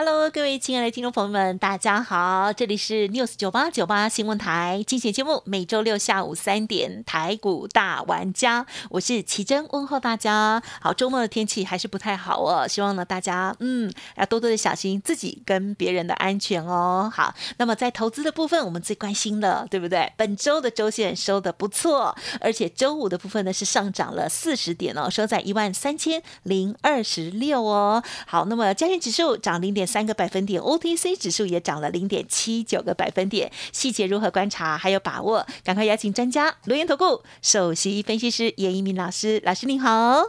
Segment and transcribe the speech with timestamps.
[0.00, 10.62] Hello，各位亲爱的听众朋友们，大家好，这里是 News 九八九八新闻台精选节目，每周六下午三点台股大玩家，我是奇珍，问候大家。
[10.80, 17.10] 好，周末的天气还是不太好哦，希望呢大家嗯要多多的小心自己跟别人的安全哦。
[17.12, 20.12] 好，那么在投资的部分，我们最关心的，对不对？
[20.16, 28.00] 本周的周线收的不错，而且周五的部分呢是上涨了四十点哦，收在一万三千零二十六哦。
[28.28, 33.50] 好，那么加权指数涨零点三个百分点，OTC 指数也涨了零点七九个百分点。
[33.72, 35.44] 细节如何观察，还有把握？
[35.64, 40.22] 赶快邀请专家留言投顾首席分析师严一鸣老师，老师您好。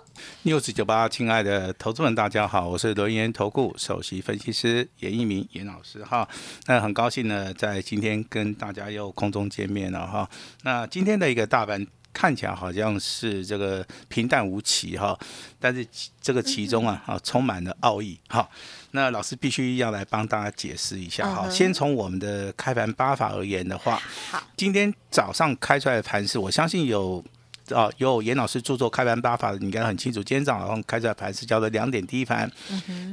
[0.45, 6.27] news 九八，亲爱的投资们，大家好，我是罗源投顾首席分析师严一鸣严老师哈。
[6.67, 10.29] 那很高兴呢，在今天跟大家又空中见面了哈。
[10.63, 15.17] 那今天的一个大盘看起来好像是这个平淡无奇哈，
[15.59, 15.85] 但是
[16.21, 18.49] 这个其中啊啊充满了奥义哈。
[18.91, 21.43] 那老师必须要来帮大家解释一下哈。
[21.45, 24.01] 嗯先从我们的开盘八法而言的话，
[24.31, 27.23] 好，今天早上开出来的盘是，我相信有
[27.71, 30.23] 哦有严老师著作开盘八法的，你应该很清楚。
[30.23, 32.49] 今天早上开出来的盘是叫做两点低盘，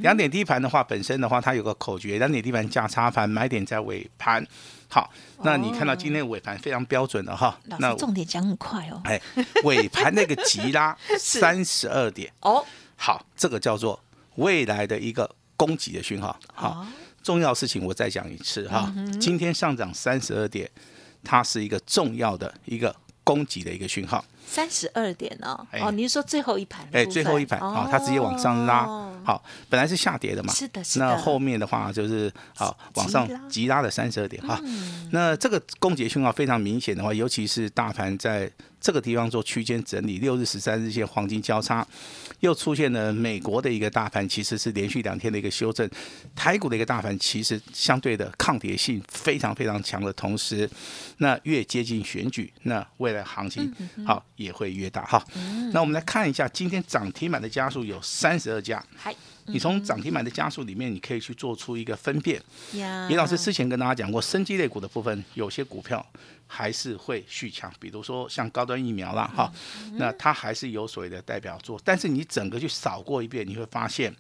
[0.03, 4.47] 两点低盘的话，本身的话它有个口诀，两点低盘价差盘，买点在尾盘。
[4.89, 5.11] 好，
[5.43, 9.01] 那你看到今天的尾盘非常标准的哈，老那重点讲很快哦。
[9.05, 9.21] 哎
[9.65, 12.65] 尾盘那个急拉 三十二点，哦，
[12.97, 14.01] 好，这个叫做
[14.37, 16.39] 未来的一个攻击的讯号。
[16.55, 16.87] 好，哦，
[17.23, 20.71] 重要事情我再讲一次哈，今天上涨三十二点，
[21.25, 24.25] 它是一个重要的一个攻击的一个讯号。
[24.47, 25.67] 三十二点哦。
[25.71, 25.81] 哎。
[25.81, 26.87] 哦，您是说最后一盘？
[26.93, 28.85] 哎，最后一盘啊，它直接往上拉。
[28.85, 31.05] 哦，好，本来是下跌的嘛，是的是的。
[31.05, 33.41] 那后面的话就是好往上急拉。
[33.41, 34.61] 嗯急拉了三十二点哈，
[35.11, 38.49] 那这个攻击讯号非常明显的话，尤其是大盘在
[38.81, 41.85] 这个地方做区间整理，六日、十三日线黄金交叉，
[42.41, 45.89] 又出现了美国的一个大盘，其实是连续两天的一个修正，
[46.37, 50.71] 台股的一个大盘其实相对的抗跌性非常非常强的同时，
[51.17, 53.75] 那越接近选举，那未来行情
[54.07, 55.25] 好也会越大哈。
[55.73, 59.15] 那我们来看一下，今天涨停板的家数有三十二家，嗨
[59.47, 62.43] 你从涨停板的家数里面，你可以去做出一个分辨。
[62.73, 66.05] 呀，严老师之前跟大家讲过，生机类股的部分，有些股票
[66.49, 69.53] 还是会续强，比如说像高端疫苗啦，哈，
[69.95, 71.81] 那它还是有所谓的代表作。
[71.85, 74.13] 但是你整个去扫过一遍，你会发现，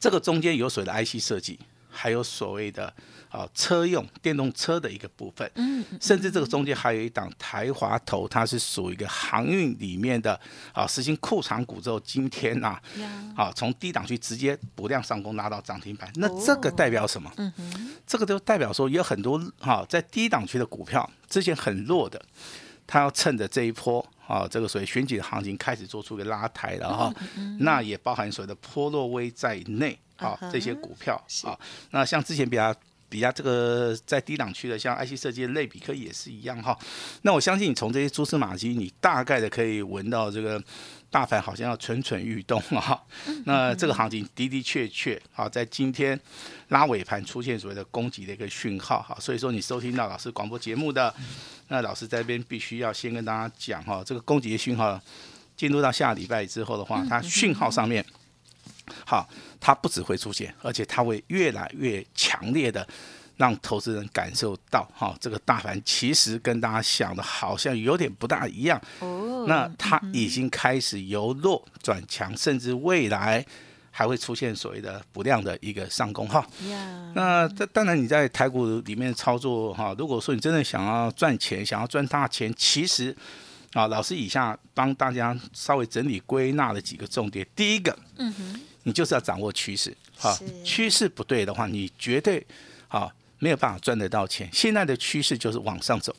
[0.00, 1.58] 这个中间有所谓的 IC 设计，
[1.96, 2.92] 还有所谓的
[3.30, 10.38] 啊车用电动车的一个部分，嗯甚至这个中间还有一档台华投，它是属于一个航运里面的
[10.72, 17.32] 啊实行库藏股之后，今天呐、呀，啊，从低档区直接补量上攻拉到涨停板，那这个代表什么？
[18.06, 22.20] 这个就代表说有很多哈、在低档区的股票之前很弱的，
[22.86, 27.14] 它要趁着这一波啊，这个所谓选举的行情开始做出一个拉抬了哈、
[27.60, 31.14] 那也包含所谓的波洛威在内啊、嗯这些股票
[31.44, 31.58] 啊，
[31.90, 32.74] 那像之前比较。
[33.08, 36.76] 比较这个在低档区的，像 IC 设计的类比科也是一样哈。
[37.22, 40.60] 那我相信你从这些蛛丝马迹，你大概的可以闻到这个
[41.16, 43.02] 大盘好像要蠢蠢欲动了哈。
[43.46, 46.18] 那这个行情的的确确啊，在今天
[46.68, 51.14] 拉尾盘出现所谓的攻击的一个讯号哈，所以说你收听到老师广播节目的，
[51.68, 55.00] 那老师在这边必须要先跟大家讲哈，这个攻击的讯号
[55.56, 58.04] 进入到下礼拜之后的话，它讯号上面。
[59.06, 59.26] 好，
[59.58, 62.86] 它不只会出现，而且它会越来越强烈的
[63.36, 68.80] 让投资人感受到，哈、这个大盘其实跟大家想的好像有点不大一样。
[69.00, 73.44] 哦，那它已经开始由弱转强，甚至未来
[73.90, 76.46] 还会出现所谓的不量的一个上攻哈。
[77.14, 83.16] 那这当然你在台股里面操作哈，如果说你真的想要赚钱，想要赚大钱，其实
[83.72, 87.46] 啊，老师以下帮大家稍微整理归纳了几个重点。
[87.54, 92.44] 第一个，嗯哼，你就是要掌握趋势，哈是，趋势不对的话，你绝对
[92.88, 94.48] 啊没有办法赚得到钱。
[94.52, 96.14] 现在的趋势就是往上走，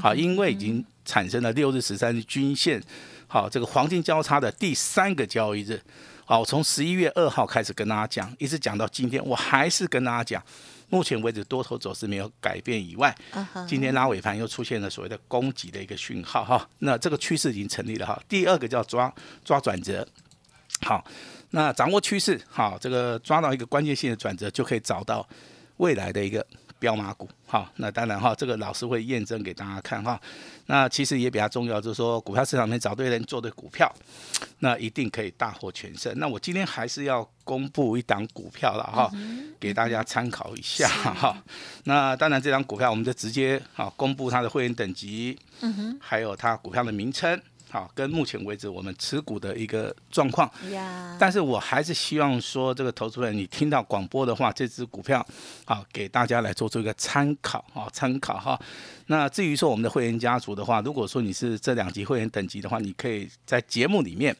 [0.00, 2.82] 好，因为已经产生了六日、十三日均线，
[3.26, 5.80] 好，这个黄金交叉的第三个交易日，
[6.24, 10.42] 好，我从十一月二号开始跟大家讲，一直讲到今天，我还是跟大家讲。
[10.88, 13.16] 目前为止多头走势没有改变以外，
[13.66, 18.22] 今天拉尾盘又出现了所谓的攻击的一个讯号哈，那这个趋势已经成立了哈。
[18.28, 19.10] 第二个叫抓
[19.42, 20.06] 抓转折，
[20.82, 21.02] 好，
[21.52, 25.26] 那掌握趋势，好，这个抓到一个关键性的转折，就可以找到
[25.78, 26.46] 未来的一个
[26.82, 30.20] 标马股，哈，那当然哈，这个老师会验证给大家看哈。
[30.66, 33.88] 那其实也比较重要，就是说股票市场里面找对人做对股票，
[34.58, 36.12] 那一定可以大获全胜。
[36.18, 39.08] 那我今天还是要公布一档股票了哈，
[39.60, 41.40] 给大家参考一下哈。
[41.84, 47.40] 那当然这张股票我们就直接啊公布它的会员等级，嗯哼，还有它股票的名称。
[47.72, 50.50] 好，跟目前为止我们持股的一个状况，
[51.18, 55.26] 但是我还是希望说，这个投资人你听到广播的话，这只股票，
[55.64, 58.60] 好给大家来做出一个参考，哈，参考哈。
[59.06, 64.36] 那至于说我们的会员家族的话，如果说你是这两级会员等级的话，你可以在节目里面，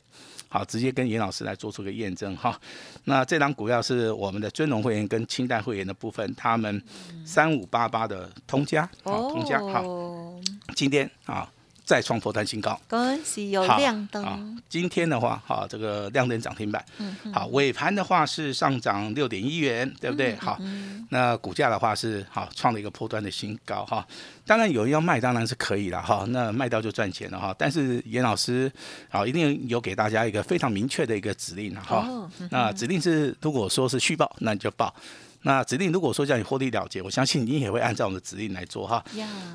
[0.50, 2.60] 好直接跟严老师来做出个验证哈。
[3.04, 6.82] 那这张股票是我们的尊荣会员跟清代会员的部分，他们
[7.24, 9.82] 三五八八的通家，好通家，好，
[10.76, 11.50] 今天啊。
[11.84, 14.62] 再创破单新高，恭喜有亮灯。
[14.68, 16.84] 今天的话，哈，这个亮灯涨停板。
[17.34, 20.34] 好，尾盘的话是上涨六点一元，对不对？
[20.36, 20.58] 好，
[21.10, 24.06] 那股价的话是好创了一个破端的新高，哈。
[24.46, 26.24] 当然有人要卖，当然是可以了，哈。
[26.28, 27.54] 那卖掉就赚钱了，哈。
[27.58, 28.70] 但是严老师，
[29.08, 32.06] 好，一定有给大家一个非常明确的一个指令，哈。
[32.50, 34.94] 那指令是，如果说是续报，那你就报。
[35.44, 39.04] 那指令如果说叫你获利了结，我相信你也会按照我们的指令来做哈。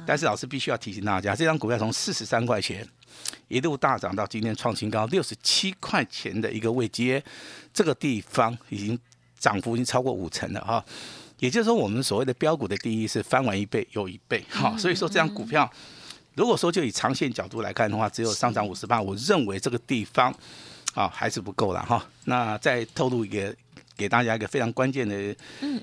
[0.05, 2.85] 但是老师必须要提醒大家，这张股票从四十三块钱
[3.47, 7.23] 一路大涨到今天创新高六十七块钱的一个位阶，
[7.73, 8.99] 这个地方已经
[9.39, 10.83] 涨幅已经超过五成了哈。
[11.39, 14.77] 也就是说，我们所谓的标股的定义是翻完一倍又一倍哈。
[14.77, 15.71] 所以说，这张股票
[16.35, 20.35] 如果说就以长线角度来看的话，只有上涨五十八，我认为这个地方
[20.93, 22.05] 啊还是不够了哈。
[22.25, 23.55] 那再透露一个。
[23.95, 25.15] 给大家一个非常关键的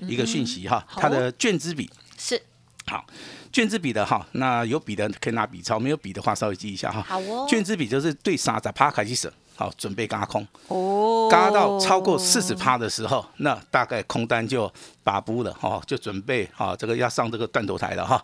[0.07, 2.41] 一个讯息哈，它的卷资比是
[2.87, 3.03] 好，
[3.51, 7.01] 卷资比的哈，那有笔的可以拿笔抄，没有笔的话稍微记一下哈。
[7.01, 14.71] 好哦，卷资比就是对杀在趴开始省，好，准备嘎空哦，嘎到超过四十趴的时候，那大概空单就
[15.03, 18.23] 把布了哈，就准备哈，这个要上这个断头台了哈。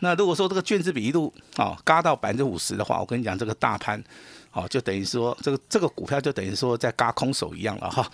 [0.00, 4.02] 那如果说这个卷子比一路啊嘎到百分之五十的话，我跟你讲这个大盘。
[4.54, 8.06] 好，就等于说这个这个股票就等于说在嘎空手一样了哈。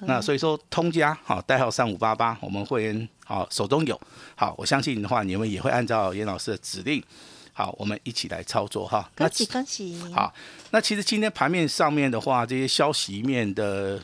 [0.00, 4.00] 那所以说通家好，代号三五八八，我们会员好手中有。
[4.34, 7.04] 好，我相信的话，你们也会按照严老师的指令，
[7.52, 9.06] 好，我们一起来操作哈。
[9.14, 10.02] 恭喜恭喜。
[10.14, 10.32] 好，
[10.70, 14.02] 那其实今天盘面上面的话，这些消息面的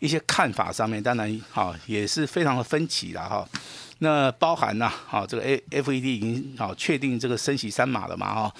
[0.00, 3.48] 一些看法上面，当然好也是非常的分歧了哈。
[4.00, 8.54] 那包含呐，好这个 A F E D 已经好确定这个升息三码了嘛哈。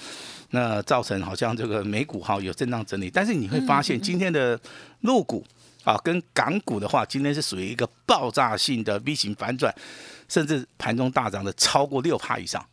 [0.51, 4.59] 那造成好像这个美股哈有震荡整理，但是你会发现今天的
[5.01, 5.45] 陆股
[5.83, 9.73] 啊跟港股的话，今天是属于一个爆炸性的 V 型反转，
[10.29, 12.65] 甚至盘中大涨的超过六趴以上，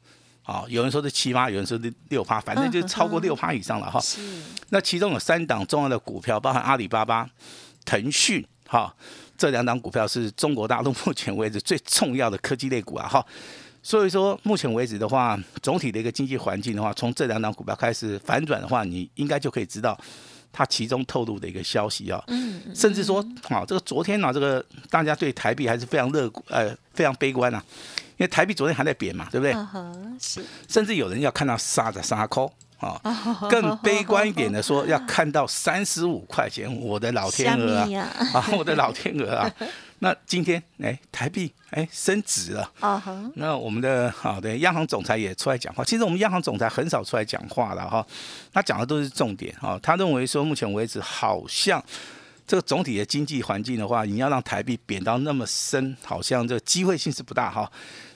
[0.44, 3.98] 啊，有人说是七趴，有人说是六趴，反正就是超过六趴以上了哈。
[4.04, 4.20] 是。
[4.70, 7.28] 那其中有三档重要的股票，包含阿里巴巴、
[7.84, 8.94] 腾讯哈，
[9.36, 13.26] 这两档股票是中国大陆目前为止最重要的科技类股啊哈。
[13.82, 19.98] 所以说，目前为止的话，总体的一个经济环境的话，从这两档股票开始反转的话，你应该就可以知道
[20.52, 22.22] 它其中透露的一个消息啊。
[22.28, 22.62] 嗯。
[22.72, 27.62] 甚至说，好，这个昨天呢，这个大家对台币还是非常乐呃，非常悲观啊，
[28.16, 29.52] 因为台币昨天还在贬嘛，对不对？
[30.20, 30.44] 是。
[30.68, 33.00] 甚至有人要看到杀的杀扣啊，
[33.50, 39.52] 更悲观一点的说，要看到三十五块钱，我的老天鹅啊，啊，我的老天鹅啊。
[40.02, 43.00] 那今天哎，台币哎升值了啊！
[43.36, 45.84] 那我们的好的央行总裁也出来讲话。
[45.84, 48.04] 其实我们央行总裁很少出来讲话了哈，
[48.52, 49.78] 他讲的都是重点哈。
[49.80, 51.80] 他认为说，目前为止好像
[52.46, 57.70] 这个总体的经济环境的话，你要让台币贬到那么深，好像这个机会性是不大哈。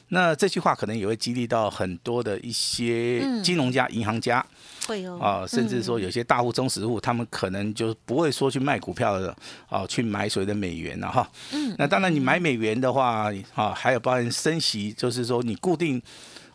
[0.09, 4.45] 那这句话可能也会激励到很多的一些金融家、银行家。
[4.87, 9.37] 会哦，啊，甚至说有些大户、中实户，他们可能就不会说去卖股票的，
[9.69, 11.29] 啊，去买所谓的美元了哈。
[11.53, 16.01] 嗯，那当然你买美元的话，啊，还有包含升息，就是说你固定。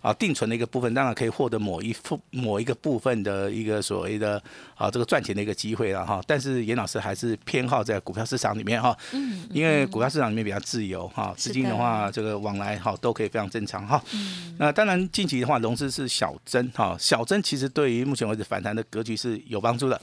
[0.01, 4.41] 啊，定存的一个部分当然可以获得某一副某一个部分的一个所谓的
[4.75, 20.01] 啊这个赚钱的一个机会了哈，但是严老师还是偏好在股票市场里面哈，嗯，因为股票市场里面比较自由哈，资金的话这个往来哈都可以非常正常哈，嗯，那当然近期的话融资是小增哈，小增其实对于目前为止反弹的格局是有帮助的。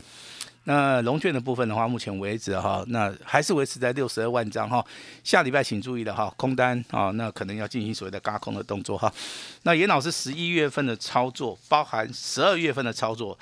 [0.69, 4.85] 那龙券的部分的话，目前为止哈，那还是维持在六十二万张哈。
[5.25, 9.11] 下礼拜请注意了哈，空单啊，那可能要进行所谓的嘎空的动作哈。
[9.63, 13.39] 那严老师十一月份的操作，包含十二月份的操作，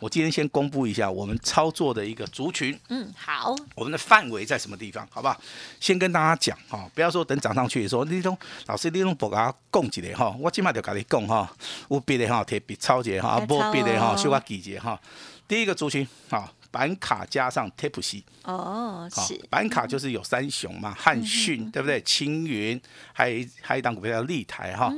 [0.00, 2.76] 我今天先公布一下我们操作的一个族群。
[2.88, 3.54] 嗯，好。
[3.76, 5.06] 我们的范围在什么地方？
[5.12, 5.40] 好不好？
[5.78, 11.48] 先跟大家讲哈，不要说等涨上去说你种老师你种不给他供几的哈，我今麦就跟你供哈，
[11.88, 15.00] 有别的哈特别超节哈，无别的哈修个几节哈。
[15.46, 16.52] 第一个族群啊。
[16.74, 18.24] 板卡加上 Tape C。
[18.42, 22.02] 哦，好是，板卡就是有三雄嘛，汉讯对不对？
[22.02, 22.80] 青云，
[23.12, 24.92] 还有一还有一档股票叫立台哈，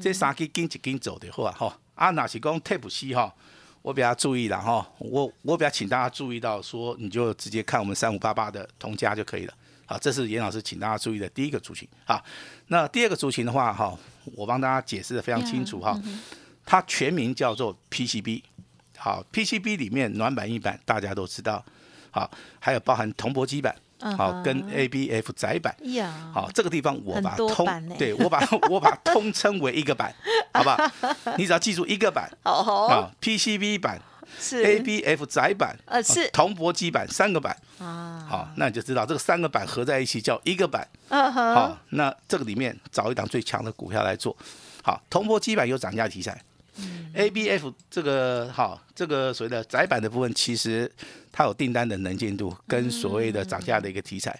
[0.00, 3.34] 这三支跟一跟走的话哈，啊，那是讲 Tape C 哈？
[3.82, 9.54] 我比较注意了哈，我我比较请大家注意到说，你就直接看我们三五八八的同家就可以了。
[9.84, 11.88] 好，这是严老师请大家注意的第一个族群。
[12.04, 12.24] 好，
[12.68, 13.98] 那第二个族群的话哈，
[14.36, 16.00] 我帮大家解释的非常清楚哈，
[16.64, 18.42] 它全名叫做 PCB。
[18.96, 21.64] 好，PCB 里面暖板、硬板大家都知道，
[22.10, 23.74] 好，还有包含铜箔基板，
[24.16, 25.74] 好，跟 ABF 窄板。
[25.92, 27.66] 呀，好，这个地方我把通，
[27.98, 30.14] 对我把 我把通称为一个板，
[30.52, 30.78] 好不好？
[31.38, 32.30] 你只要记住一个板。
[32.44, 34.00] 哦，啊，PCB 板、
[34.40, 34.64] 是。
[34.64, 36.28] ABF 窄板，呃是。
[36.30, 40.86] 铜箔基板三个板，啊，好，那你就知道这个三个板合在一起叫一个板。
[41.08, 44.36] 嗯哼，好，那这个里面找一档最强的股票来做。
[44.82, 46.40] 好，铜箔基板有涨价题材。
[47.14, 50.90] ABF 这个好，这个所谓的窄板的部分，其实
[51.32, 54.38] 它有订单的能见度跟所谓的涨价的一个题材。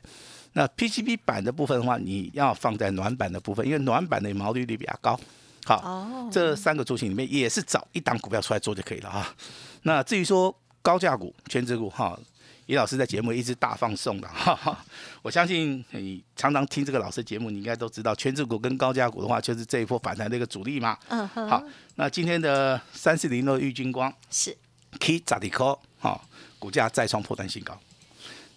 [0.52, 5.18] 那 PCB 板的部分的话，你要放在暖板的部分，因为暖板的毛利率比较高。
[5.64, 9.34] 好，哦，这三个族群里面也是找一档股票出来做就可以了啊。
[9.82, 12.18] 那至于说高价股、全指股哈，
[12.66, 14.84] 尹老师在节目一直大放送的哈哈。
[15.22, 20.98] 我相信你常常听这个老师节目，你应该都知道，全指股跟高价股的话，就是这一波反弹的一个主力嘛。
[21.08, 21.62] 嗯哼，好，
[21.94, 24.56] 那今天的三四零六玉金光是
[24.98, 26.20] K 咋地科哈，
[26.58, 27.78] 股价再创破断新高。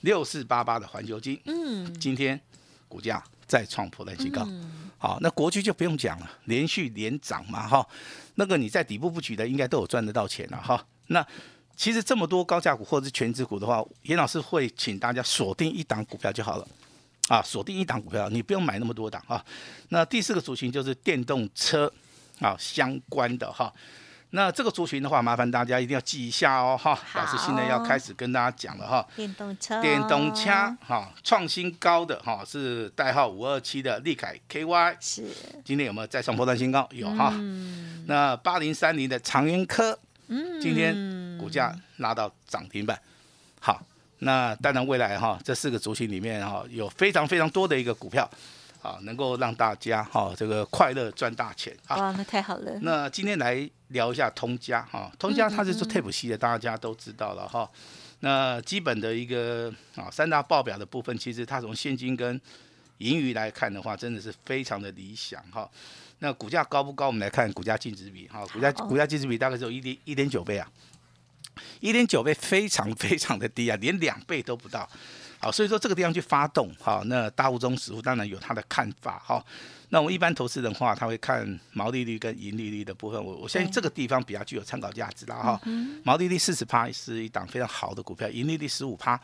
[0.01, 2.39] 六四八八的环球金，嗯，今天
[2.87, 4.47] 股价再创破断新高。
[4.97, 7.87] 好，那国巨就不用讲了，连续连涨嘛哈，
[8.35, 10.83] 那个你在底部布局的应该都有赚得到钱了哈。
[11.07, 11.25] 那
[11.79, 16.67] 其实这么多高价股或者是全值股的话，严老师会请大家锁定一档股票就好了。
[17.29, 19.41] 啊，锁定一档股票，你不用买那么多档啊。
[19.87, 21.89] 那第四个族群就是电动车
[22.41, 23.73] 啊相关的哈。
[24.31, 26.99] 那这个族群的话，麻烦大家一定要记一下哦哈。
[27.15, 29.07] 老师现在要开始跟大家讲了哈。
[29.15, 30.49] 电动车，电动车
[30.85, 35.25] 哈创新高的哈是代号五二七的利凯 KY，是，
[35.63, 36.85] 今天有没有再创波段新高？
[36.91, 37.33] 有哈。
[38.05, 39.97] 那八零三零的长源科，
[40.29, 42.99] 嗯，今天股价拉到涨停板。
[43.59, 43.83] 好，
[44.19, 48.29] 那当然未来哈这四个族群里面哈有非常非常多的一个股票，
[48.81, 51.97] 啊能够让大家哈这个快乐赚大钱啊。
[51.97, 57.69] 哇，那太好了，那今天来聊一下通家哈，通家它是做 tape 系的，大家都知道了哈。
[58.21, 62.39] 那基本的一个啊三大报表的部分，其实它从现金跟
[62.99, 65.69] 盈余来看的话，真的是非常的理想哈。
[66.19, 67.07] 那股价高不高？
[67.07, 70.69] 我们来看股价净值比哈，股价股价净值比大概只有一点一点九倍啊，
[71.79, 74.87] 一点九倍非常非常的低啊，连两倍都不到。
[75.39, 79.43] 好，所以说这个地方去发动，哈，那大户中实户当然有他的看法哈。
[79.87, 83.23] 那我们一般投资人的话，他会看毛利率跟盈利率的部分。
[83.23, 85.61] 我我相信这个地方比较具有参考价值啦哈。
[86.03, 89.19] 毛利率四十趴是一档非常好的股票，盈利率十五趴。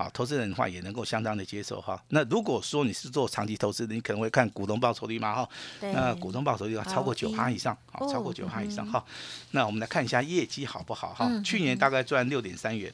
[0.00, 2.02] 好，投资人的话也能够相当的接受哈。
[2.08, 5.48] 那如果说你是做长期投资的，你可能会看股东报酬率嘛哈。
[5.78, 9.04] 对，那股东报酬率要超过九趴以上，好，超过哦九趴以上嗯哈。
[9.50, 11.44] 那我们来看一下业绩好不好哈嗯？
[11.44, 12.90] 去年大概赚六点三元，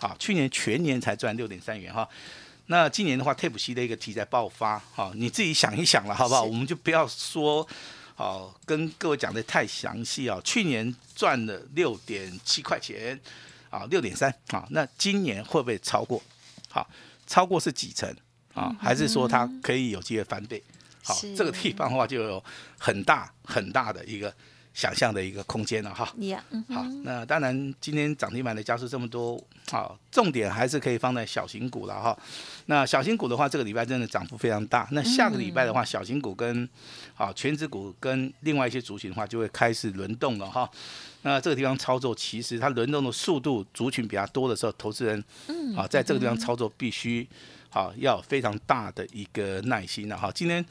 [0.00, 2.08] 好，去年全年才赚六点三元哈。
[2.66, 6.42] 那今年的话，Tape C 的一个题材爆发，哈，你自己想一想了，好不好？
[6.42, 7.64] 我们就不要说，
[8.16, 10.40] 好，跟各位讲的太详细啊。
[10.42, 13.16] 去年赚了六点七块钱，
[13.70, 16.20] 啊，六点三啊，那今年会不会超过？
[16.70, 16.88] 好，
[17.26, 18.08] 超过是几成
[18.54, 18.74] 啊？
[18.80, 20.62] 还是说它可以有机会翻倍？
[21.02, 22.44] 好，这个地方的话就有
[22.78, 24.32] 很大很大的一个
[24.74, 26.04] 想象的一个空间了哈。
[26.04, 32.16] 好，那当然今天涨停板的加速这么多，好，重点还是可以放在小型股了哈。
[32.66, 34.86] 那小型股的话，这个礼拜真的涨幅非常大。
[34.92, 36.68] 那下个礼拜的话，小型股跟
[37.14, 40.70] 好全指股跟另外一些族群的话，就会开始轮动了哈。
[41.22, 47.26] 那这个地方操作，其实它轮动的速度族群比较多的时候，投资人嗯啊，在这个地方操作必须
[47.68, 50.30] 好要有非常大的一个耐心了哈。
[50.34, 50.64] 今天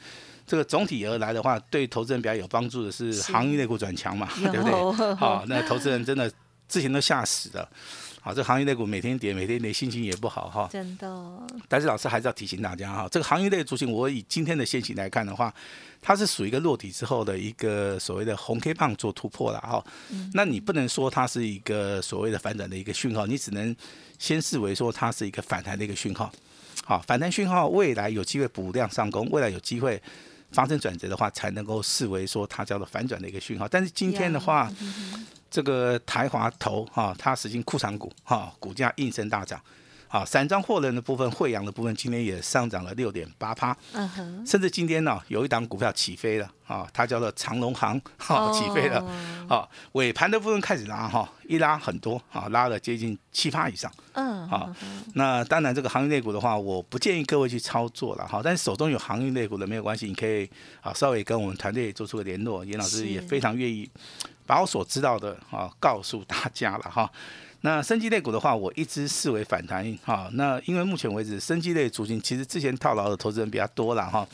[0.46, 4.64] 这个总体而来的话，对投资人比较有帮助的是是行业内股转强嘛，对不
[4.96, 5.14] 对？
[5.14, 6.30] 好，那投资人真的
[6.68, 7.68] 之前都吓死了。
[8.22, 10.68] 好，这个行业类股每天跌，每天跌，心情也不好哈。
[10.70, 15.52] 真的，但是老师还是要提醒大家哈，这个行业类族群，我以今天的现形来看的话，
[16.02, 19.82] 它是属于一个落底之后的一个所谓的红 K 棒做突破了哈。
[20.34, 23.74] 那你不能说它是一个所谓的反转的一个讯号，你只能
[24.18, 26.30] 先视为说它是一个反弹的一个讯号。
[26.84, 30.00] 好，反弹讯号未来有机会补量上攻，未来有机会
[30.50, 33.68] 发生转折的话，才能够视为说它叫做反转的一个讯号。
[33.68, 34.70] 但是今天的话，
[35.50, 39.60] 这个台华投哈、它实行库藏股哈、股价应声大涨。
[40.08, 48.98] 啊，散装货人的部分，惠阳的部分今天也上涨了六点八趴，嗯哼，甚至今天呢、有一档股票起飞了啊，它叫做长隆行，哈、起飞了，
[49.48, 53.88] 啊，尾盘的部分开始拉哈，一拉很多啊，拉了接近七趴以上。
[54.14, 54.68] 嗯，好，
[55.14, 58.40] 那当然这个航运类股的话，我不建议各位去操作了哈。
[58.42, 63.88] 但是手中有航运类股的没有关系，你可以啊稍微跟我们团队做出个联络，严老师也非常愿意
[64.50, 67.08] 把我所知道的啊告诉大家了哈。
[67.60, 70.28] 那生技类股的话，我一直视为反弹哈。
[70.32, 74.26] 那因为目前为止，生技类族群其实之前套牢的投资人比较多了哈。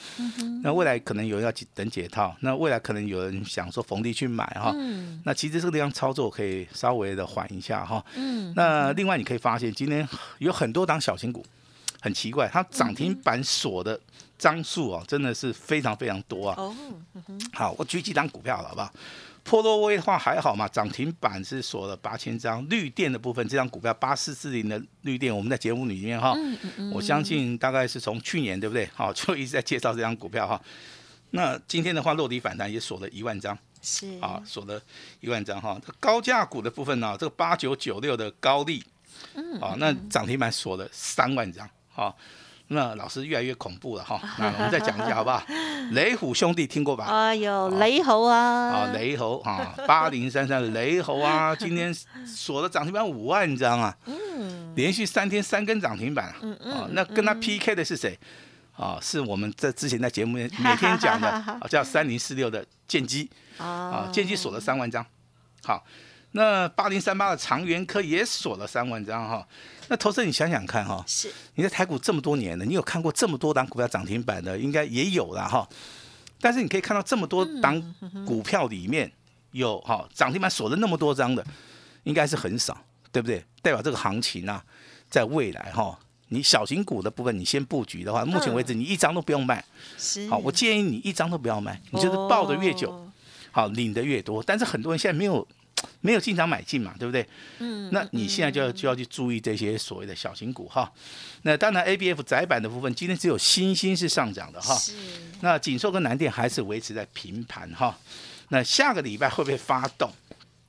[0.63, 4.73] 那未来可能有人要等解套，那未来可能有人想说逢低去买哈。
[4.75, 8.03] 嗯那其实这个地方操作可以稍微的缓一下哈。
[8.15, 10.09] 嗯，那另外你可以发现，今天
[10.39, 11.45] 有很多档小型股，
[12.01, 14.01] 很奇怪，它涨停板锁的
[14.39, 16.55] 张数啊，真的是非常非常多啊。
[16.57, 16.75] 哦，
[17.53, 18.91] 好，我举几档股票了，好不好？
[19.49, 22.69] 波罗威的话还好嘛，涨停板是锁了八千张。
[22.69, 26.37] 绿电的部分，这张股票八四四零的绿电，我们在节目里面哈，
[26.93, 28.89] 我相信大概是从去年对不对？
[28.93, 30.61] 好， 就一直在介绍这张股票哈。
[31.31, 33.57] 那今天的话，落底反弹也锁了一万张。
[33.83, 34.83] 是啊，锁了
[35.21, 35.81] 一万张哈。
[35.87, 38.83] 这高价股的部分呢、这个八九九六的高利，
[39.35, 42.17] 嗯，啊，那涨停板锁了三万张，好、
[42.69, 44.21] 那老师越来越恐怖了哈。
[44.39, 45.43] 那我们再讲一下好不好？
[45.93, 47.05] 雷虎兄弟听过吧？
[47.07, 51.95] 哎呦，雷猴啊，啊，雷猴啊， 八零三三雷猴啊，今天
[52.27, 56.35] 锁了涨停板五万张啊，嗯，连续三天三根涨停板啊，
[56.71, 58.19] 啊，那跟他 PK 的是谁？
[58.77, 63.31] 啊，是我们在之前在节目里每天讲的，啊，叫三零四六的剑机。
[63.59, 65.03] 啊啊，剑机锁了三万张，
[65.65, 65.83] 好，
[66.37, 69.47] 那八零三八的长源科也锁了三万张哈。
[69.89, 75.67] 那投资你想想看哈，是你在台股这么多年了，你有看过这么多档股票涨停板的，应该也有了哈。
[76.41, 77.83] 但是你可以看到这么多档
[78.27, 79.11] 股票里面
[79.53, 81.43] 有哈涨停板锁了那么多张的，
[82.05, 82.77] 应该是很少，
[83.11, 83.43] 对不对？
[83.63, 84.63] 代表这个行情啊，
[85.09, 85.99] 在未来哈。
[86.29, 89.65] 你小型股的部分，你先布局的话，目前为止你一张都不用卖。
[89.97, 93.13] 是，好，我建议你一张都不要卖，你就是抱的越久，哦
[93.53, 95.47] 好领的越多，但是很多人现在没有
[96.07, 97.27] 没有进场买进嘛，对不对？
[97.59, 100.91] 嗯，那你现在就要就要去注意这些所谓的小型股哈。
[101.43, 104.73] 那当然，A B F 窄板的部分今天只有新兴是上涨的哈。
[104.77, 104.93] 是
[105.41, 107.99] 那锦硕跟南电还是维持在平盘哈。
[108.51, 110.09] 那下个礼拜会不会发动？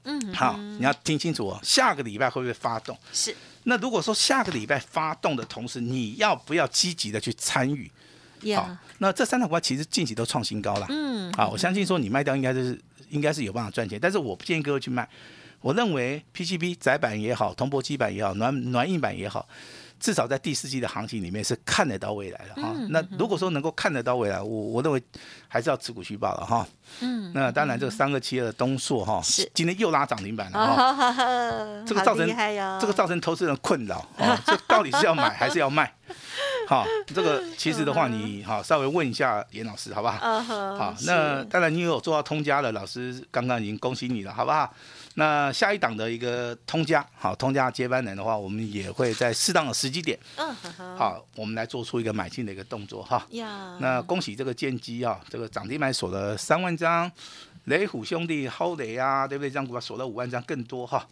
[0.05, 2.97] 嗯，好，你要听清楚哦，下个礼拜会不会发动？
[3.13, 7.91] 是那如果说下个礼拜发动的同时，你要不要积极的去参与？
[8.39, 10.85] 好呀，，那这三档股票其实近期都创新高了。
[10.89, 15.07] 嗯，啊，我相信说你卖掉应该就是应该是有办法赚钱，但是我不建议各位去卖。
[15.59, 19.47] 我认为 PCB 窄板也好，铜箔基板也好，暖暖硬板也好，
[19.99, 22.71] 至少在第四季的行情里面是看得到未来的哈。
[22.75, 25.01] 嗯那如果说能够看得到未来，我我认为
[25.47, 26.65] 还是要持股续报了哈。
[26.99, 29.19] 嗯，那当然，这个三个七二的东硕哈，
[29.53, 31.83] 今天又拉涨停板了哈。
[31.85, 32.27] 这个造成
[32.79, 35.91] 这个造成投资人困扰啊，这到底是要买还是要卖？
[36.67, 40.41] 好，这个其实的话，你好稍微问一下严老师好不好？
[40.41, 44.71] 好，那当然你有做到通家的老师，刚刚已经恭喜你了，好不好？
[45.15, 50.55] 那下一档的一个通家，好，通家接班人的话，我们也会在适当的时机点，嗯
[50.95, 53.25] 好，我们来做出一个买进的一个动作哈。
[53.31, 57.09] 呀，那恭喜这个建机啊，这个涨停板锁了三万张，
[57.63, 59.49] 雷虎兄弟、浩雷啊，对不对？
[59.49, 61.07] 这张股票锁了五万张更多哈。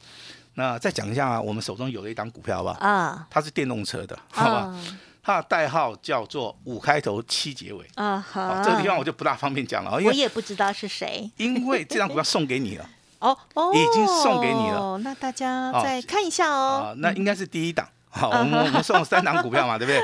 [0.53, 2.77] 那再讲一下，我们手中有的一档股票，吧？
[2.81, 4.57] 啊，它是电动车的，好吧？
[4.57, 4.83] 啊
[5.25, 7.83] 它的代号叫做五开头七结尾。
[7.95, 12.88] 啊好，哈，这个地方我就不大方便讲了，因我也不知道是谁因为这张股票送给你了
[13.19, 17.88] 哦哦，已经送给你了，那大家哦再看一下哦啊，，那应该是第一档。
[18.07, 19.99] 好，我们我们送了三档股票嘛，对不对？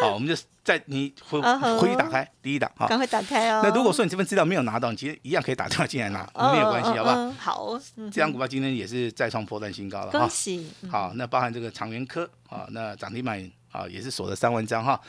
[0.00, 2.86] 好， 我们就在你回回去打开第一档好。
[2.86, 3.60] 赶快打开哦。
[3.64, 7.32] 那如果说你这份资料没有拿到，你其实一样可以打电话进来拿，哦没有关系，好不好？
[7.38, 10.18] 好，嗯这张股票今天也是再创破断新高了哈。
[10.20, 15.00] 恭喜，嗯好，那包含这个长源科啊，那涨停板啊也是锁了三万张哈。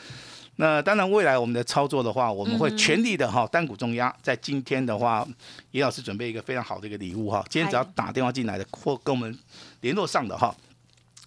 [0.60, 4.12] 那当然，未来我们的操作的话，我们会全力的哈单股重压。
[4.20, 5.24] 在今天的话，
[5.70, 7.44] 严老师准备一个非常好的一个礼物哈。
[7.48, 9.38] 今天只要打电话进来的或跟我们
[9.82, 10.52] 联络上的哈，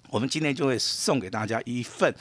[0.09, 2.13] 我们今天就会送给大家一份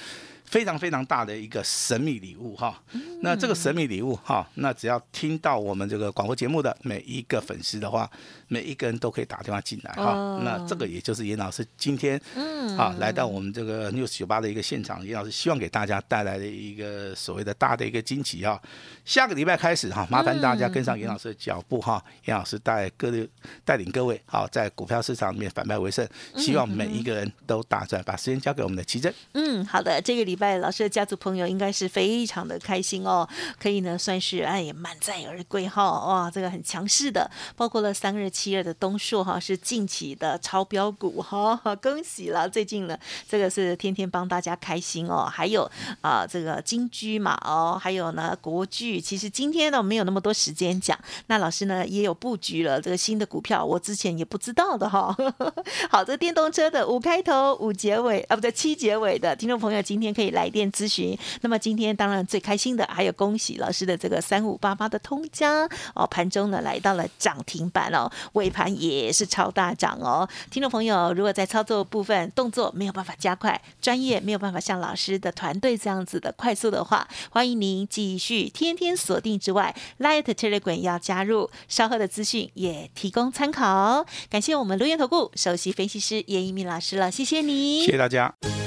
[0.51, 2.77] 非常非常大的一个神秘礼物哈。
[3.23, 8.11] 那这个神秘礼物哈，那只要听到我们这个广播节目的每一个粉丝的话，
[8.49, 10.13] 每一个人都可以打电话进来哈。
[10.13, 18.61] 哦那这个也就是严老师今天嗯啊来到我们这个 News 酒吧的一个现场，严老师希望给大家带来的一个所谓的大的一个惊喜哈。
[19.05, 23.29] 下个礼拜开始哈，麻烦大家跟上严老师的脚步哈，严老师带各位
[23.65, 26.05] 带领各位好在股票市场里面反败为胜，
[26.37, 28.01] 希望每一个人都大赚。
[28.03, 29.13] 把时间交给我们的奇珍。
[29.35, 30.59] 嗯，好的，这个礼拜。
[30.59, 33.29] 老师的家族朋友应该是非常的开心哦，
[33.61, 42.99] 可以呢算是哎满载而归哈，哇，这个很强势的，包括了三二七二的东硕哈是近期的超标股哈， 恭喜了，最近呢
[43.29, 55.15] 这个是天天帮大家开心哦，还有啊这个金居嘛哦，还有呢国巨，其实今天呢没有那么多时间讲，那老师呢也有布局了这个新的股票，我之前也不知道的哈，
[55.91, 70.29] 好，这电动车的五开头五结尾啊不对七结尾的听众朋友今天可以来电咨询，那么今天当然最开心的还有恭喜老师的这个三五八八的通家哦，盘中呢来到了涨停板哦，尾盘也是超大涨哦。
[70.51, 84.07] 听众朋友如果在操作部分动作没有办法加快，专业没有办法像老师的团队这样子的快速的话，欢迎您继续天天锁定之外，Light Telegram 要加入，稍后的资讯也提供参考。
[84.29, 88.60] 感谢我们留言投顾首席分析师叶一鸣老师了，谢谢你，谢谢大家。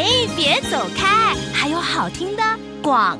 [0.00, 2.42] 哎，别走开，还有好听的
[2.82, 3.18] 广。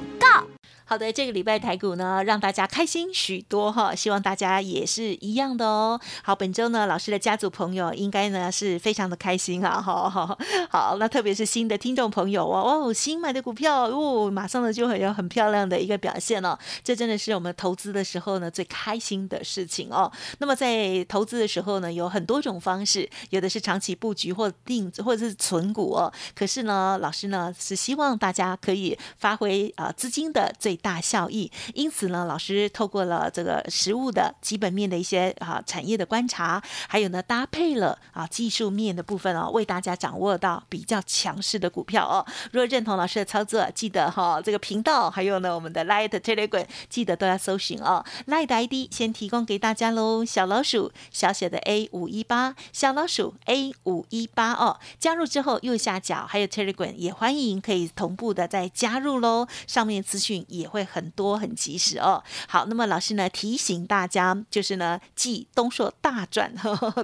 [0.90, 6.00] 好的，这个礼拜台股呢，让大家开心许多哈，希望大家也是一样的哦。
[6.24, 10.37] 好，本周呢，老师的家族朋友应该呢是非常的开心啊，哈，
[10.68, 20.11] 好，那特别是新的听众朋友哦，哦，新买的股票哦，马上呢就会有很漂亮的一个表现哦，这真的是我们投资的时候呢最开心的事情哦。
[20.38, 42.25] 那么在投资的时候呢，有很多种方式，有的是长期布局或定或者是存股哦，可是呢，老师呢是希望大家可以发挥啊资金的最大效益，因此呢，老师透过了这个实物的基本面的一些啊产业的观察，还有呢搭配了啊技术面的部分哦，为大家掌握到比较强势的股票哦。
[42.53, 48.03] 如果认同老师的操作，记得哈这个频道，还有呢我们的 Light Telegram，记得都要搜寻哦。
[48.27, 54.79] Light ID 先提供给大家喽，小老鼠小写的 A 五一八，小老鼠 A 五一八哦。
[54.99, 60.70] 加入之后右下角还有 Telegram，也欢迎可以同步的再加入喽，上面资讯也。
[60.71, 62.23] 会很多很及时哦。
[62.49, 66.55] 好，那么老师呢提醒大家，就是呢继东硕大赚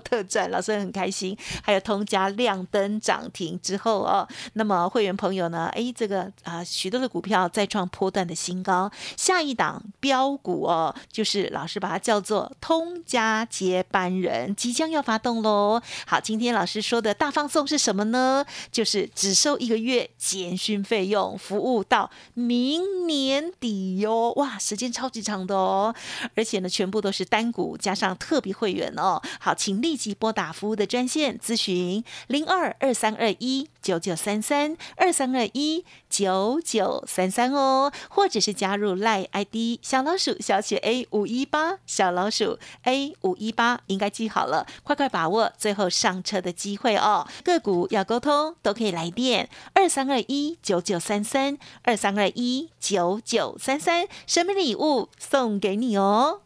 [0.04, 1.36] 特赚，老师很开心。
[1.62, 8.90] 还有通家亮灯涨停之后哦，那么会员朋友呢，哎，这个啊许多的股票再创波段的新高。
[9.16, 15.82] 下一档标股哦，就是老师把它叫做通家接班人，即将要发动喽。
[16.06, 18.44] 好，今天老师说的大放送是什么呢？
[18.70, 23.52] 就是只收一个月简讯费用，服务到明年。
[23.60, 25.94] 底哟，哇，时间超级长的哦，
[26.34, 29.20] 而且呢，全部都是单股加上特别会员哦。
[29.40, 47.26] 好，请立即拨打服务的专线咨询零二二三二一九九三三二三二一九九三三哦，或者是加入赖 ID 小老鼠小写 A 五一八小老鼠 A 五一八，应该记好了，快快把握最后上车的机会哦。
[47.44, 53.20] 个股要沟通都可以来电二三二一九九三三二三二一九。
[53.26, 56.45] 九三三，神秘礼物送给你哦。